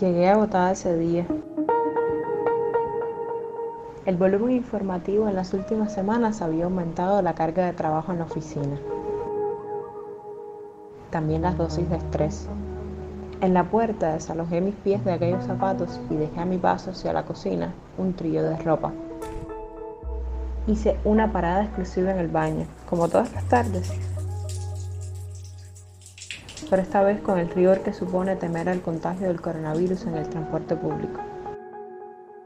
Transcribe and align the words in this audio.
Llegué 0.00 0.28
agotada 0.28 0.72
ese 0.72 0.94
día. 0.94 1.26
El 4.04 4.18
volumen 4.18 4.50
informativo 4.50 5.26
en 5.26 5.34
las 5.34 5.54
últimas 5.54 5.90
semanas 5.90 6.42
había 6.42 6.66
aumentado 6.66 7.22
la 7.22 7.34
carga 7.34 7.64
de 7.64 7.72
trabajo 7.72 8.12
en 8.12 8.18
la 8.18 8.24
oficina. 8.26 8.78
También 11.08 11.40
las 11.40 11.56
dosis 11.56 11.88
de 11.88 11.96
estrés. 11.96 12.46
En 13.40 13.54
la 13.54 13.64
puerta 13.64 14.12
desalojé 14.12 14.60
mis 14.60 14.74
pies 14.74 15.02
de 15.02 15.12
aquellos 15.12 15.44
zapatos 15.44 15.98
y 16.10 16.16
dejé 16.16 16.40
a 16.40 16.44
mi 16.44 16.58
paso 16.58 16.90
hacia 16.90 17.14
la 17.14 17.24
cocina 17.24 17.72
un 17.96 18.12
trillo 18.12 18.42
de 18.42 18.58
ropa. 18.58 18.92
Hice 20.66 20.98
una 21.04 21.32
parada 21.32 21.64
exclusiva 21.64 22.10
en 22.10 22.18
el 22.18 22.28
baño, 22.28 22.66
como 22.86 23.08
todas 23.08 23.32
las 23.32 23.44
tardes. 23.44 23.90
Pero 26.68 26.82
esta 26.82 27.02
vez 27.02 27.20
con 27.20 27.38
el 27.38 27.48
rigor 27.50 27.80
que 27.80 27.92
supone 27.92 28.36
temer 28.36 28.68
el 28.68 28.82
contagio 28.82 29.28
del 29.28 29.40
coronavirus 29.40 30.06
en 30.06 30.16
el 30.16 30.28
transporte 30.28 30.74
público. 30.74 31.20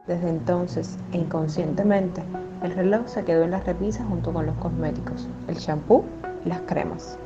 Desde 0.06 0.29
entonces, 0.29 0.98
inconscientemente, 1.12 2.23
el 2.62 2.73
reloj 2.73 3.06
se 3.06 3.24
quedó 3.24 3.45
en 3.45 3.52
las 3.52 3.65
repisas 3.65 4.06
junto 4.06 4.33
con 4.33 4.45
los 4.45 4.56
cosméticos, 4.56 5.29
el 5.48 5.56
champú 5.56 6.05
y 6.45 6.48
las 6.48 6.60
cremas. 6.62 7.19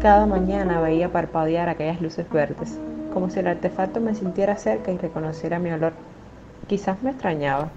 Cada 0.00 0.26
mañana 0.26 0.80
veía 0.80 1.10
parpadear 1.10 1.68
aquellas 1.68 2.00
luces 2.00 2.30
verdes, 2.30 2.78
como 3.12 3.28
si 3.28 3.40
el 3.40 3.48
artefacto 3.48 4.00
me 4.00 4.14
sintiera 4.14 4.56
cerca 4.56 4.92
y 4.92 4.96
reconociera 4.96 5.58
mi 5.58 5.72
olor. 5.72 5.92
Quizás 6.68 7.02
me 7.02 7.10
extrañaba. 7.10 7.70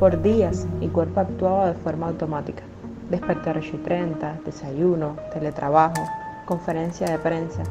Por 0.00 0.22
días 0.22 0.66
mi 0.80 0.88
cuerpo 0.88 1.20
actuaba 1.20 1.66
de 1.66 1.74
forma 1.74 2.06
automática. 2.08 2.62
Despertar 3.10 3.58
8 3.58 3.72
y 3.74 3.78
30, 3.80 4.40
desayuno, 4.46 5.16
teletrabajo, 5.30 6.02
conferencia 6.46 7.06
de 7.06 7.18
prensa. 7.18 7.62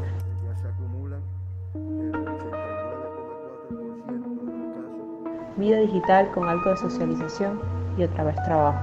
Vida 5.57 5.77
digital 5.77 6.29
con 6.31 6.47
algo 6.47 6.69
de 6.69 6.77
socialización 6.77 7.59
y 7.97 8.03
otra 8.03 8.25
vez 8.25 8.35
trabajo. 8.43 8.79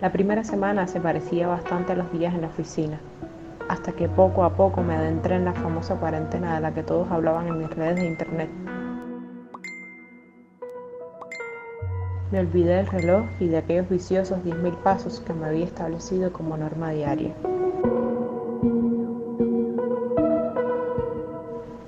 La 0.00 0.10
primera 0.10 0.42
semana 0.42 0.88
se 0.88 1.00
parecía 1.00 1.46
bastante 1.46 1.92
a 1.92 1.94
los 1.94 2.10
días 2.10 2.34
en 2.34 2.40
la 2.40 2.48
oficina, 2.48 2.98
hasta 3.68 3.92
que 3.92 4.08
poco 4.08 4.42
a 4.42 4.56
poco 4.56 4.82
me 4.82 4.96
adentré 4.96 5.36
en 5.36 5.44
la 5.44 5.52
famosa 5.52 5.94
cuarentena 5.94 6.56
de 6.56 6.60
la 6.62 6.74
que 6.74 6.82
todos 6.82 7.08
hablaban 7.12 7.46
en 7.46 7.58
mis 7.58 7.70
redes 7.70 7.94
de 7.94 8.06
internet. 8.08 8.50
Me 12.30 12.40
olvidé 12.40 12.76
del 12.76 12.86
reloj 12.86 13.24
y 13.40 13.48
de 13.48 13.58
aquellos 13.58 13.88
viciosos 13.88 14.38
10.000 14.44 14.76
pasos 14.82 15.20
que 15.20 15.32
me 15.32 15.46
había 15.46 15.64
establecido 15.64 16.32
como 16.32 16.56
norma 16.56 16.90
diaria. 16.90 17.34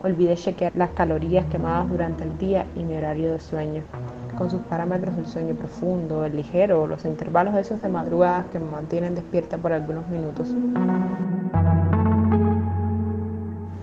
Olvidé 0.03 0.35
chequear 0.35 0.73
las 0.75 0.91
calorías 0.91 1.47
quemadas 1.47 1.89
durante 1.89 2.25
el 2.25 2.37
día 2.39 2.67
y 2.75 2.83
mi 2.83 2.97
horario 2.97 3.33
de 3.33 3.39
sueño 3.39 3.83
con 4.37 4.51
sus 4.51 4.61
parámetros 4.63 5.15
del 5.15 5.27
sueño 5.27 5.55
profundo, 5.55 6.25
el 6.25 6.35
ligero 6.35 6.87
los 6.87 7.05
intervalos 7.05 7.55
esos 7.55 7.81
de 7.83 7.89
madrugadas 7.89 8.47
que 8.47 8.59
me 8.59 8.71
mantienen 8.71 9.15
despierta 9.15 9.59
por 9.59 9.73
algunos 9.73 10.09
minutos. 10.09 10.49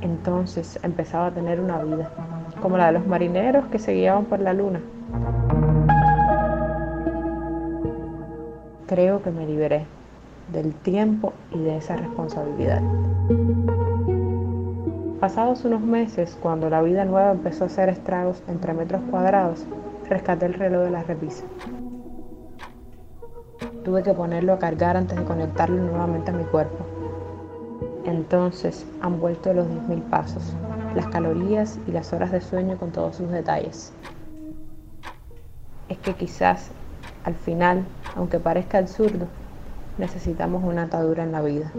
Entonces 0.02 0.78
empezaba 0.84 1.28
a 1.28 1.32
tener 1.32 1.62
una 1.62 1.82
vida, 1.84 2.12
como 2.62 2.78
la 2.78 2.88
de 2.88 2.94
los 2.94 3.08
marineros 3.08 3.68
que 3.68 3.80
se 3.80 3.94
guiaban 3.94 4.26
por 4.26 4.40
la 4.40 4.54
luna. 4.54 4.82
Creo 8.90 9.22
que 9.22 9.30
me 9.30 9.46
liberé 9.46 9.86
del 10.52 10.74
tiempo 10.74 11.34
y 11.52 11.60
de 11.60 11.78
esa 11.78 11.96
responsabilidad. 11.96 12.82
Pasados 15.20 15.64
unos 15.64 15.82
meses, 15.82 16.36
cuando 16.42 16.72
la 16.72 16.82
vida 16.82 17.06
nueva 17.06 17.30
empezó 17.30 17.66
a 17.66 17.68
hacer 17.68 17.90
estragos 17.90 18.42
entre 18.48 18.74
metros 18.74 19.04
cuadrados, 19.12 19.68
rescaté 20.10 20.48
el 20.48 20.56
reloj 20.56 20.86
de 20.86 20.90
la 20.90 21.04
repisa. 21.04 21.44
Tuve 23.86 24.02
que 24.02 24.16
ponerlo 24.16 24.54
a 24.54 24.58
cargar 24.58 24.98
antes 24.98 25.20
de 25.20 25.24
conectarlo 25.24 25.84
nuevamente 25.84 26.32
a 26.32 26.34
mi 26.34 26.46
cuerpo. 26.46 26.84
Entonces 28.06 28.88
han 29.02 29.20
vuelto 29.20 29.54
los 29.54 29.68
10.000 29.68 30.02
pasos, 30.10 30.56
las 30.96 31.06
calorías 31.10 31.78
y 31.86 31.92
las 31.92 32.12
horas 32.12 32.32
de 32.32 32.42
sueño 32.42 32.76
con 32.80 32.92
todos 32.92 33.18
sus 33.18 33.30
detalles. 33.30 33.94
Es 35.90 36.00
que 36.00 36.16
quizás, 36.16 36.72
al 37.24 37.36
final, 37.36 37.86
aunque 38.16 38.40
parezca 38.40 38.78
absurdo, 38.78 39.28
necesitamos 39.98 40.64
una 40.64 40.84
atadura 40.84 41.24
en 41.24 41.32
la 41.32 41.42
vida. 41.42 41.72